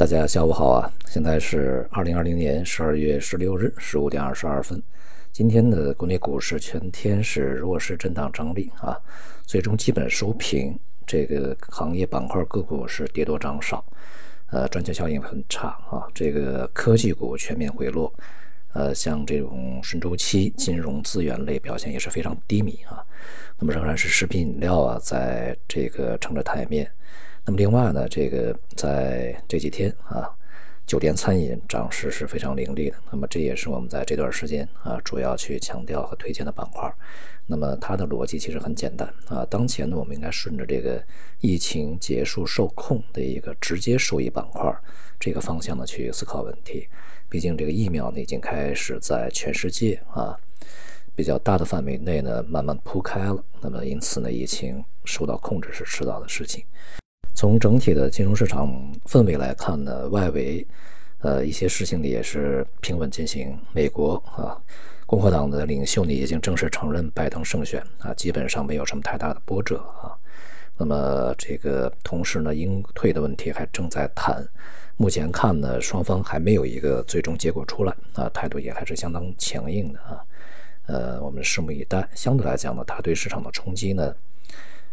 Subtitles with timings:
[0.00, 0.90] 大家下午好啊！
[1.08, 4.82] 现在是二零二零年十二月十六日十五点二十二分。
[5.30, 8.98] 今天的国内股市全天是弱势震荡整理啊，
[9.44, 10.74] 最终基本收平。
[11.06, 13.84] 这个行业板块个股是跌多涨少，
[14.50, 16.08] 呃，赚钱效应很差啊。
[16.14, 18.10] 这个科技股全面回落，
[18.72, 23.04] 呃，像这种顺周期金融资源类表现也是非常低迷啊。
[23.58, 26.90] 那么仍然是食品饮料啊，在这个撑着台面。
[27.50, 30.30] 那么另外呢，这个在这几天啊，
[30.86, 32.96] 酒店餐饮涨势是非常凌厉的。
[33.10, 36.88] 那么这也是我们在这段时间啊，主要去强调和推荐的板块。
[37.46, 41.02] 那么它的逻辑其实很简单啊，当前呢，我们应该顺着这个
[41.40, 44.72] 疫情结束受控的一个直接受益板块
[45.18, 46.86] 这个方向呢去思考问题。
[47.28, 50.38] 毕竟这个疫苗呢已经开始在全世界啊
[51.16, 53.44] 比较大的范围内呢慢慢铺开了。
[53.60, 56.64] 那么因此呢，疫情受到控制是迟早的事情。
[57.34, 58.68] 从整体的金融市场
[59.06, 60.66] 氛围来看呢，外围，
[61.20, 63.58] 呃，一些事情呢也是平稳进行。
[63.72, 64.60] 美国啊，
[65.06, 70.12] 共和党的领袖呢已经正式承认拜登胜选啊，基本上没有什么太大的波折啊。
[70.76, 74.46] 那么这个同时呢，应退的问题还正在谈。
[74.96, 80.20] 目前看呢，双方还没有一个最终结果出来啊，态度也还是相当强硬的啊。
[80.86, 82.06] 呃，我们拭目以待。
[82.14, 84.14] 相对来讲呢，它对市场的冲击呢。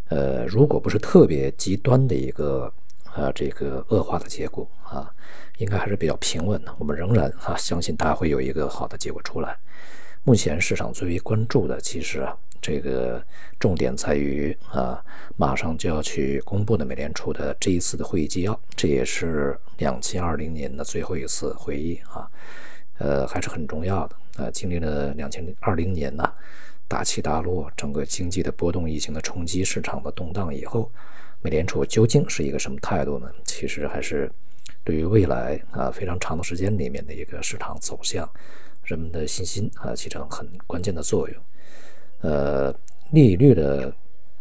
[0.09, 2.71] 呃，如果不是特别极端的一个
[3.13, 5.11] 啊这个恶化的结果啊，
[5.57, 6.73] 应该还是比较平稳的。
[6.77, 9.57] 我们仍然啊相信它会有一个好的结果出来。
[10.23, 13.21] 目前市场最为关注的，其实啊这个
[13.59, 15.03] 重点在于啊
[15.35, 22.29] 马上就要去公布的美联储的这一次的会议纪要，这也是两千二零年的最后一次会议啊，
[22.99, 24.49] 呃还是很重要的啊。
[24.51, 26.31] 经历了两千二零年呢。
[26.89, 30.89] 大起大落，整个经济的波动、疫情的冲击、市场的动荡以后，
[31.41, 33.29] 美联储究竟是一个什么态度呢？
[33.43, 34.31] 其实还是
[34.85, 38.29] 对于未来啊非常长的时间里面的一个市场走向、
[38.83, 41.43] 人们的信心啊起着很关键的作用。
[42.21, 42.73] 呃，
[43.11, 43.93] 利率的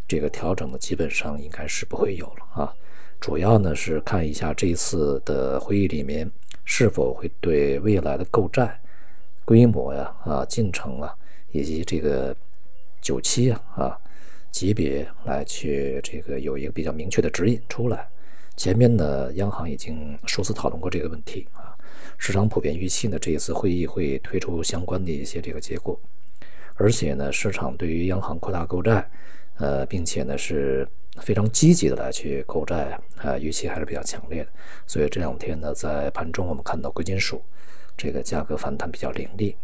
[0.06, 2.72] 这个调整呢，基本上应该是不会有了啊。
[3.20, 6.30] 主要呢是看一下这一次的会议里面
[6.64, 8.80] 是否会对未来的购债
[9.44, 11.12] 规模呀、啊进程啊。
[11.52, 12.36] 以及这个
[13.06, 13.98] 九七啊啊
[14.50, 18.04] 级别来去这个有一个比较明确的指引出来。
[18.56, 21.70] 前面呢，央行已经数次讨论过这个问题啊，
[22.18, 25.96] 市场普遍预期呢这一次会议会推出相关的一些这个结果，
[26.74, 29.08] 而且呢，市场对于央行扩大购债，
[29.58, 30.84] 呃，并且呢是
[31.20, 34.50] 非常积极的来去购债啊，预期还是比较强烈的。
[34.84, 37.40] 所以这两天呢，在盘中我们看到贵金属
[37.96, 39.54] 这个价格反弹比较凌厉。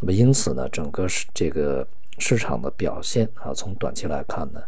[0.00, 1.86] 那么因此呢，整个市这个
[2.18, 4.60] 市场的表现啊，从短期来看呢，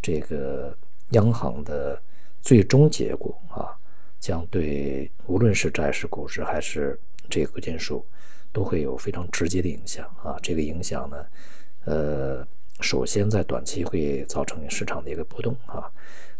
[0.00, 0.76] 这个
[1.10, 2.00] 央行的
[2.40, 3.74] 最终结果啊，
[4.20, 6.98] 将对无论是债市、股市还是
[7.28, 8.04] 这个贵金属，
[8.52, 10.36] 都会有非常直接的影响啊。
[10.42, 11.26] 这个影响呢，
[11.84, 12.46] 呃，
[12.80, 15.90] 首先在短期会造成市场的一个波动啊。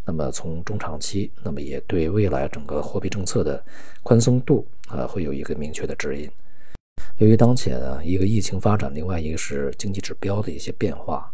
[0.05, 3.63] 那么从中长期，那么也对未来整个货币政策的
[4.03, 6.31] 宽松度啊，会有一个明确的指引。
[7.19, 11.31] 由于当前啊一个疫情发展，另外一个是经济指标的一些变化，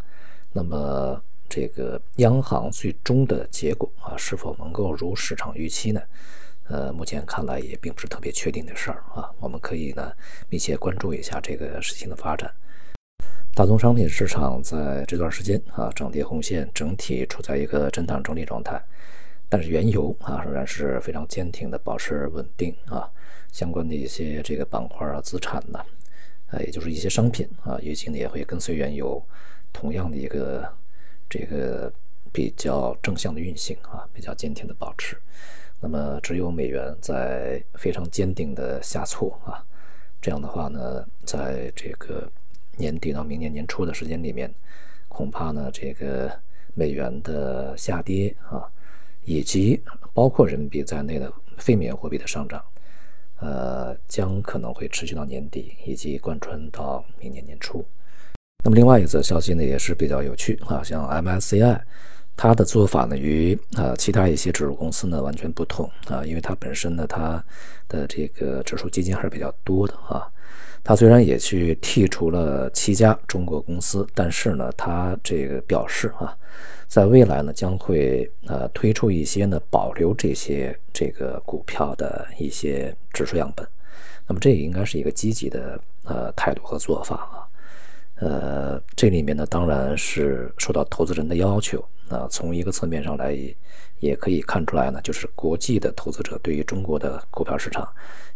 [0.52, 6.00] 那么这个央行最终的结果啊是否能够如市场预期呢？
[6.68, 9.30] 呃，目前看来也并不是特别确定的事儿啊。
[9.38, 10.10] 我们可以呢
[10.48, 12.50] 密切关注一下这个事情的发展。
[13.54, 18.82] 大宗商品市场在这段时间啊涨跌红线，整体处在一个震荡整理状态，
[19.54, 23.08] 但是原油啊仍然是非常坚挺的保持稳定啊。
[23.52, 25.78] 相关的一些这个板块啊、资产呢，
[26.50, 29.24] 呃，也就是一些商品啊，预期呢也会跟随原油
[29.72, 30.68] 同样的一个
[31.30, 31.92] 这个
[32.32, 35.16] 比较正向的运行啊，比较坚挺的保持。
[35.78, 39.64] 那么，只有美元在非常坚定的下挫啊，
[40.20, 42.28] 这样的话呢，在这个
[42.76, 44.52] 年底到明年年初的时间里面，
[45.08, 46.40] 恐怕呢，这个
[46.74, 48.68] 美元的下跌啊，
[49.24, 52.62] 以及包括人民币在内的非美元货币的上涨。
[53.40, 57.84] 呃，将可能会持续到年底，以及贯穿到明年年初。
[58.64, 61.78] 那么，另外一则消息呢，也是比较有趣啊，像 MSCI，
[62.36, 67.42] 它的做法呢，与啊其他一些指数公司呢完全不同啊，因为它本身呢，它
[67.88, 70.26] 的这个指数基金还是比较多的啊。
[70.82, 76.36] 它虽然也去剔除了七家中国公司，但是呢，它这个表示啊。
[76.86, 83.66] 在未来呢，将会呃推出一些呢保留这些这个股票的一些指数样本，
[84.28, 87.36] 那么这也应该是一个积极的呃态度和做法啊，
[88.16, 93.36] 呃这里面呢当然是受到投资人的要求那，从一个侧面上来
[94.00, 97.86] 也可以看出来呢，就是国际的投资者对于中国的股票市场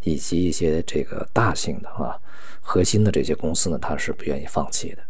[0.03, 2.19] 以及一些这个大型的啊
[2.61, 5.03] 核心的这些公司呢，他是不愿意放弃的。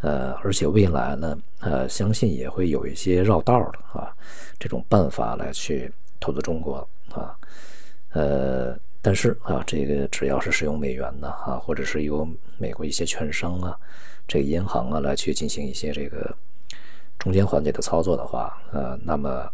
[0.00, 4.14] 呃，而且未来呢，呃，相信也会有一些绕道的啊
[4.58, 6.76] 这种办法来去投资中国
[7.12, 7.36] 啊，
[8.10, 8.78] 呃。
[9.00, 12.28] 但是啊，这个只要是使用美元的啊，或者是由
[12.58, 13.78] 美国一些券商啊、
[14.26, 16.36] 这个银行啊来去进行一些这个
[17.18, 19.50] 中间环节的操作的话，呃，那么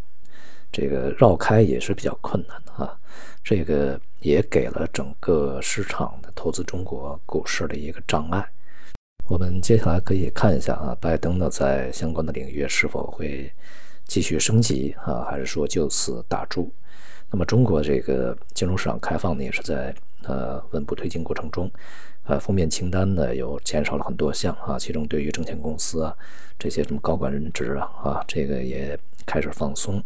[0.70, 2.96] 这个绕开也是比较困难的啊。
[3.42, 8.46] 这个也给了整个市场的投资中国股市的一个障碍。
[9.26, 13.50] 我们接下来可以看一下啊，拜登呢在相关的领域是否会
[14.06, 16.70] 继续升级啊，还是说就此打住？
[17.30, 19.94] 那么中国这个金融市场开放呢，也是在
[20.26, 21.70] 呃稳步推进过程中，
[22.24, 26.14] 呃封面清单呢有减少了很多项啊，其中对于证券公司啊
[26.58, 30.02] 这些什么高管任职啊啊这个也开始放松。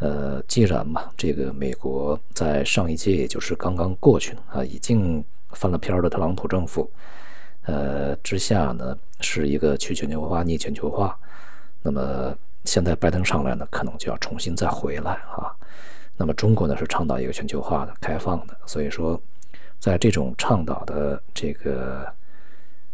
[0.00, 6.88] 呃，既然嘛，这个美国在上一届也就是刚刚过去啊，已经翻了篇的特朗普政府，
[7.62, 11.18] 呃之下呢是一个去全球化逆全球化，
[11.82, 12.32] 那么
[12.64, 15.50] 现在拜登上来呢，可能就要重新再回来啊。
[16.16, 19.20] 那么中国呢是倡导一个全球化的、开放的，所以说，
[19.78, 22.06] 在这种倡导的这个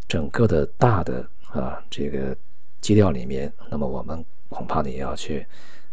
[0.07, 2.37] 整个的大的啊这个
[2.81, 5.47] 基调里面，那么我们恐怕呢也要去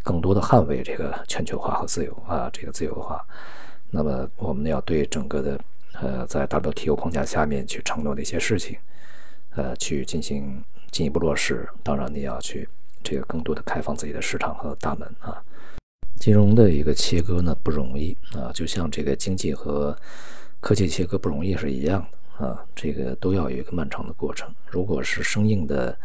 [0.04, 3.26] 更多的捍卫这个全球化和自由啊这个自由化。
[3.90, 5.60] 那么我们要对整个的
[5.94, 8.78] 呃在 WTO 框架下面去承诺的一些事情，
[9.56, 11.68] 呃去进行进一步落实。
[11.84, 12.68] 当然你要去
[13.04, 15.42] 这个更多的开放自己的市场和大门啊。
[16.20, 19.98] 金融的一个切割呢不容易啊，就像这个经济和
[20.62, 24.50] 科技切割不容易是一样的啊，这个都要有一个漫长的过程。
[24.68, 25.98] 如果是生硬的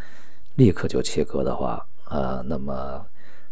[0.56, 3.06] 立刻就切割的话，呃，那么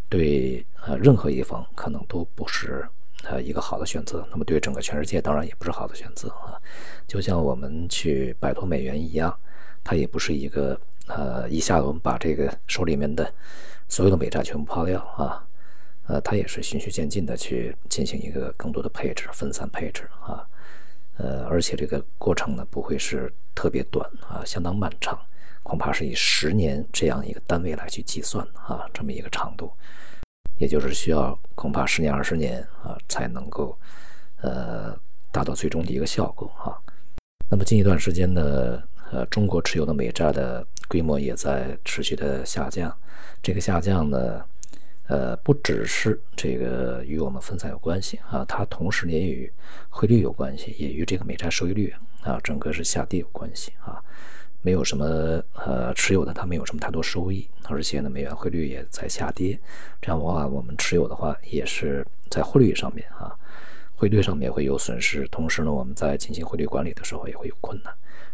[0.09, 2.87] 对呃任何一方可能都不是
[3.25, 4.27] 呃一个好的选择。
[4.31, 6.57] 那么对整个全世界当然也不是好的选择啊。
[7.07, 9.37] 就像我们去摆脱美元一样，
[9.85, 13.31] 它也不是一个呃一下子我们把这个手里面的
[13.89, 15.47] 所有的美债全部抛掉啊。
[16.07, 20.47] 呃，它也是循序渐进的去进行一个更多的配置、分散配置啊，
[21.17, 25.19] 呃，而且这个过程呢不会是特别短啊，相当漫长，
[25.63, 29.73] 恐怕是以十年这样一个单位来去计算啊，这么一个长度，
[30.59, 33.79] 也就是需要恐怕十年、二十年啊才能够
[34.43, 34.97] 呃
[35.31, 36.75] 达到最终的一个效果啊。
[37.49, 38.83] 那么近一段时间呢，
[39.13, 42.93] 呃，中国持有的美债的规模也在持续的下降，
[43.43, 44.45] 这个下降呢。
[45.07, 49.53] 呃，不只是这个与我们分散有关系啊，它同时也与
[49.91, 54.03] 汇率有关系，也与这个美债收益率啊，整个是下跌有关系啊。
[54.63, 55.05] 没有什么
[55.53, 59.61] 呃持有的，它没有什么太多收益，而且呢，美元汇率也在下跌，
[60.01, 63.37] 这样的话，我们持有的话也是在汇率上面啊，
[63.95, 67.93] 汇率上面会有损失，同时呢，我们在进行汇率管理的时候也会有困难，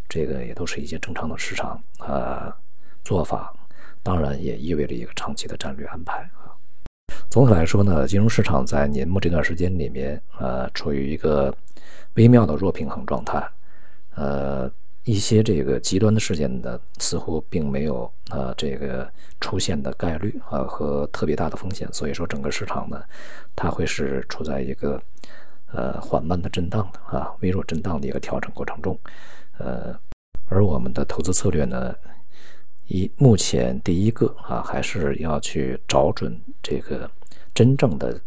[0.09, 2.55] 这个也都是一些正常的市场呃
[3.03, 3.53] 做法，
[4.01, 6.31] 当然也意味着一个长期的战略安排。
[7.31, 11.55] 总体来说呢，金融市场在年末这段时间里面，呃，处于一个
[12.15, 13.41] 微妙的弱平衡状态，
[14.17, 14.69] 呃，
[15.05, 19.09] 一些这个极端的事件呢，似乎并没有呃这个
[19.41, 23.01] 出现的概率啊和特别大的风险，所以说整个市场呢，
[23.55, 25.01] 它会是处在一个
[25.73, 28.99] 呃缓慢的震荡的啊微弱震荡的一个调整过程中，
[29.59, 29.97] 呃，
[30.49, 31.95] 而我们的投资策略呢。
[32.93, 37.09] 一目前第一个啊，还是要去找准这个
[37.61, 38.19] 真正的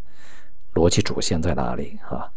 [0.75, 2.29] 逻辑主线在哪里啊？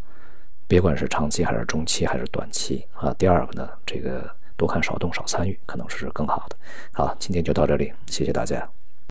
[0.66, 3.14] 别管是长期还是中期还是短期啊。
[3.18, 6.56] 第二个呢，这个多看少动少参与可能是更好的。
[6.94, 8.66] 好，今天就到这里，谢谢大家。